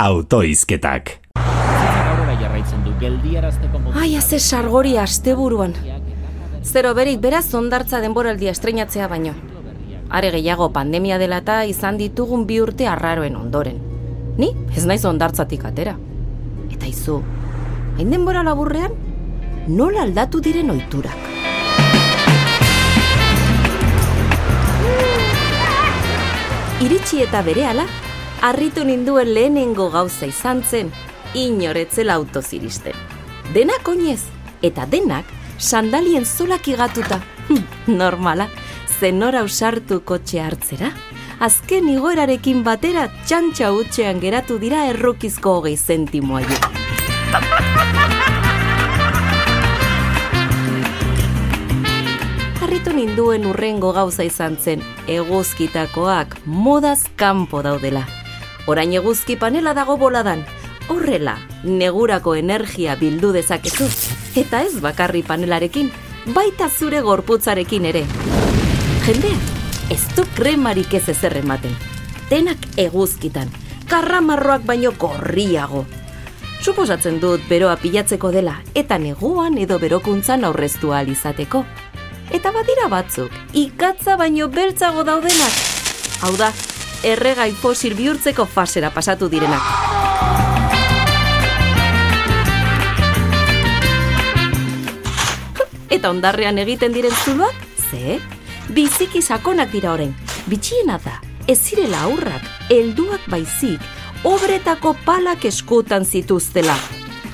autoizketak. 0.00 1.18
Ai, 3.94 4.16
haze 4.16 4.38
sargori 4.38 4.96
asteburuan. 4.96 5.74
Zero 6.64 6.94
berik 6.96 7.20
beraz 7.20 7.52
ondartza 7.54 8.00
denboraldia 8.00 8.54
estreinatzea 8.56 9.08
baino. 9.12 9.34
Are 10.08 10.30
gehiago 10.32 10.70
pandemia 10.72 11.18
dela 11.20 11.42
eta 11.44 11.64
izan 11.68 12.00
ditugun 12.00 12.46
bi 12.48 12.60
urte 12.64 12.88
arraroen 12.88 13.36
ondoren. 13.36 13.76
Ni 14.40 14.54
ez 14.76 14.86
naiz 14.88 15.04
ondartzatik 15.04 15.68
atera. 15.68 15.96
Eta 16.72 16.88
izu, 16.88 17.20
hain 17.98 18.10
denbora 18.10 18.42
laburrean, 18.46 18.96
nola 19.68 20.06
aldatu 20.08 20.40
diren 20.40 20.72
ohiturak. 20.72 21.28
Iritsi 26.80 27.20
eta 27.20 27.42
berehala, 27.44 27.84
harritu 28.40 28.84
ninduen 28.84 29.34
lehenengo 29.34 29.90
gauza 29.90 30.26
izan 30.26 30.62
zen, 30.64 30.90
inoretzela 31.34 32.14
autoz 32.14 32.52
iristen. 32.56 32.96
Denak 33.54 33.88
oinez, 33.88 34.22
eta 34.62 34.86
denak 34.86 35.26
sandalien 35.58 36.24
zolak 36.24 36.68
igatuta. 36.68 37.20
Hm, 37.48 37.96
normala, 37.98 38.48
zenora 38.98 39.42
usartu 39.44 40.00
kotxe 40.04 40.40
hartzera. 40.40 40.92
Azken 41.40 41.88
igoerarekin 41.88 42.64
batera 42.64 43.06
txantxa 43.24 43.70
utxean 43.72 44.20
geratu 44.20 44.58
dira 44.60 44.84
errukizko 44.90 45.54
hogei 45.56 45.76
zentimoa 45.76 46.42
Harritu 52.60 52.92
ninduen 52.92 53.48
urrengo 53.48 53.94
gauza 53.96 54.24
izan 54.24 54.56
zen, 54.60 54.84
eguzkitakoak 55.08 56.36
modaz 56.44 57.06
kanpo 57.16 57.62
daudela. 57.64 58.19
Orain 58.70 58.92
eguzki 58.94 59.34
panela 59.34 59.72
dago 59.74 59.96
boladan, 59.98 60.44
horrela 60.94 61.32
negurako 61.64 62.36
energia 62.38 62.94
bildu 63.00 63.32
dezakezu. 63.34 63.88
Eta 64.38 64.60
ez 64.62 64.76
bakarri 64.84 65.24
panelarekin, 65.26 65.88
baita 66.36 66.68
zure 66.70 67.00
gorputzarekin 67.02 67.88
ere. 67.90 68.04
Jendea, 69.08 69.40
ez 69.90 70.04
du 70.14 70.22
kremarik 70.36 70.94
ez 70.94 71.08
ezer 71.10 71.40
ematen. 71.42 71.74
Denak 72.30 72.70
eguzkitan, 72.78 73.50
karramarroak 73.90 74.62
baino 74.70 74.94
gorriago. 74.94 75.84
Suposatzen 76.62 77.18
dut 77.18 77.42
beroa 77.50 77.74
pilatzeko 77.74 78.30
dela, 78.30 78.60
eta 78.78 79.02
neguan 79.02 79.58
edo 79.58 79.80
berokuntzan 79.82 80.44
aurreztu 80.44 80.94
izateko. 80.94 81.64
Eta 82.30 82.52
badira 82.52 82.86
batzuk, 82.86 83.32
ikatza 83.52 84.16
baino 84.16 84.46
beltzago 84.46 85.02
daudenak. 85.02 85.58
Hau 86.22 86.36
da, 86.36 86.52
erregai 87.04 87.52
fosil 87.52 87.94
bihurtzeko 87.94 88.46
fasera 88.46 88.90
pasatu 88.90 89.28
direnak. 89.28 89.90
eta 96.00 96.10
ondarrean 96.10 96.58
egiten 96.62 96.94
diren 96.96 97.14
zuloak, 97.24 97.56
ze? 97.90 98.18
Biziki 98.72 99.20
sakonak 99.22 99.72
dira 99.74 99.92
orain. 99.92 100.14
Bitxiena 100.48 100.96
da, 101.04 101.18
ez 101.50 101.58
zirela 101.58 102.04
aurrak, 102.06 102.46
helduak 102.70 103.26
baizik, 103.28 103.84
obretako 104.24 104.94
palak 105.04 105.44
eskutan 105.50 106.06
zituztela. 106.06 106.76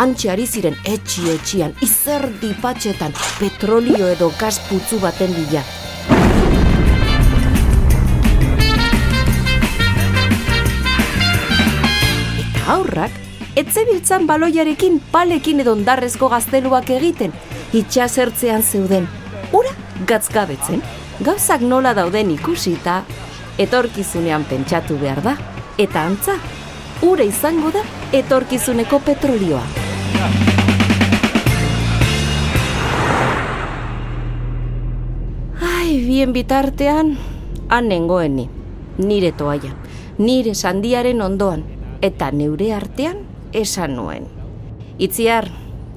Antxe 0.00 0.30
ari 0.32 0.46
ziren 0.46 0.76
etxi 0.88 1.28
etxian, 1.32 1.76
izerdi 1.84 2.52
patxetan, 2.62 3.16
petrolio 3.38 4.08
edo 4.12 4.32
gaz 4.40 4.58
putzu 4.68 5.00
baten 5.00 5.32
bila. 5.36 5.64
Eta 13.00 13.08
aurrak, 13.08 13.56
etzebiltzan 13.56 14.26
baloiarekin 14.28 15.00
palekin 15.12 15.60
edo 15.62 15.72
ondarrezko 15.72 16.28
gazteluak 16.28 16.90
egiten, 16.90 17.32
itxasertzean 17.72 18.62
zeuden. 18.62 19.06
Ura 19.56 19.72
gatzgabetzen, 20.06 20.82
gauzak 21.24 21.62
nola 21.62 21.94
dauden 21.94 22.30
ikusi 22.30 22.74
eta 22.76 23.02
etorkizunean 23.58 24.44
pentsatu 24.44 24.98
behar 25.00 25.22
da. 25.22 25.36
Eta 25.78 26.04
antza, 26.04 26.36
ura 27.02 27.24
izango 27.24 27.70
da 27.72 27.80
etorkizuneko 28.12 29.00
petrolioa. 29.00 29.64
Ai, 35.72 36.04
bien 36.04 36.36
bitartean, 36.36 37.16
han 37.68 37.88
nengoen 37.88 38.36
ni, 38.36 38.48
nire 38.98 39.32
toaia, 39.32 39.72
nire 40.18 40.54
sandiaren 40.54 41.22
ondoan, 41.22 41.64
eta 42.02 42.30
neure 42.30 42.72
artean 42.74 43.24
esan 43.52 43.96
nuen. 43.96 44.28
Itziar, 44.98 45.48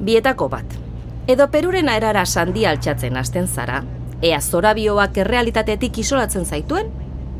bietako 0.00 0.48
bat, 0.48 0.84
Edo 1.24 1.46
perurena 1.48 1.94
erara 1.96 2.26
sandia 2.28 2.68
altxatzen 2.74 3.16
hasten 3.16 3.46
zara, 3.48 3.78
ea 4.20 4.40
zorabioak 4.42 5.16
errealitatetik 5.22 6.02
isolatzen 6.02 6.44
zaituen, 6.44 6.90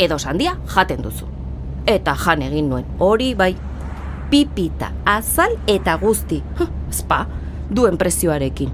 edo 0.01 0.17
sandia 0.19 0.55
jaten 0.73 1.03
duzu. 1.05 1.29
Eta 1.85 2.15
jan 2.17 2.47
egin 2.47 2.71
nuen, 2.73 2.87
hori 2.99 3.35
bai, 3.37 3.51
pipita, 4.31 4.89
azal 5.05 5.59
eta 5.69 5.99
guzti, 6.01 6.41
spa, 6.91 7.27
duen 7.69 8.01
prezioarekin. 8.01 8.73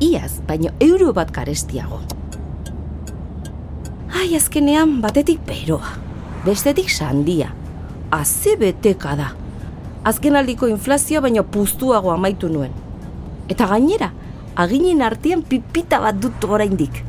Iaz, 0.00 0.40
baino 0.48 0.72
euro 0.80 1.12
bat 1.12 1.28
karestiago. 1.34 2.00
Ai, 4.16 4.32
azkenean 4.36 5.02
batetik 5.04 5.44
beroa, 5.44 5.92
bestetik 6.46 6.88
sandia, 6.88 7.52
aze 8.10 8.56
beteka 8.56 9.14
da. 9.16 9.32
Azken 10.08 10.36
aldiko 10.36 10.68
inflazioa 10.70 11.22
baino 11.26 11.44
puztuago 11.44 12.12
amaitu 12.12 12.48
nuen. 12.48 12.72
Eta 13.48 13.66
gainera, 13.66 14.12
aginen 14.56 15.02
artean 15.02 15.42
pipita 15.42 16.00
bat 16.00 16.18
dut 16.20 16.44
oraindik. 16.44 17.02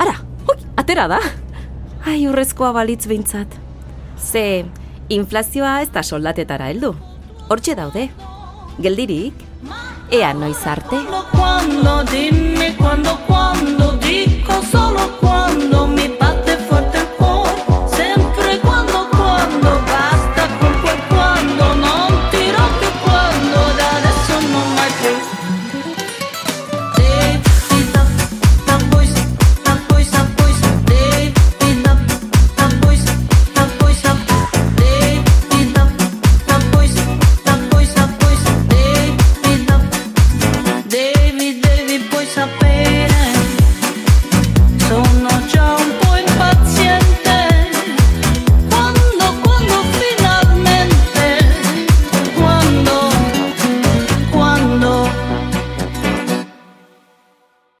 Ara, 0.00 0.16
hoi, 0.48 0.56
atera 0.80 1.06
da. 1.10 1.20
Ai, 2.06 2.26
urrezkoa 2.28 2.72
balitz 2.72 3.04
behintzat. 3.06 3.58
Ze, 4.16 4.64
inflazioa 5.12 5.80
ez 5.84 5.90
da 5.92 6.02
soldatetara 6.02 6.70
heldu. 6.72 6.94
Hortxe 7.48 7.76
daude. 7.76 8.08
Geldirik, 8.80 9.44
ea 10.10 10.32
noiz 10.34 10.60
arte. 10.66 11.02
Cuando, 11.32 12.02
dime 12.04 12.74
cuando, 12.78 13.18
cuando, 13.26 13.92
dico 13.98 14.62
solo 14.70 15.00
cuando 15.00 15.19